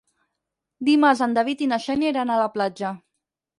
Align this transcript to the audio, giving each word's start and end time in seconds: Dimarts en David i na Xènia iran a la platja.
Dimarts 0.87 1.21
en 1.27 1.37
David 1.39 1.63
i 1.65 1.69
na 1.75 1.81
Xènia 1.85 2.17
iran 2.17 2.35
a 2.35 2.41
la 2.43 2.51
platja. 2.59 2.97